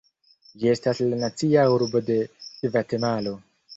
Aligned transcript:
Ĝi 0.61 0.69
estas 0.71 1.01
la 1.11 1.19
nacia 1.25 1.65
arbo 1.75 2.03
de 2.11 2.17
Gvatemalo. 2.65 3.37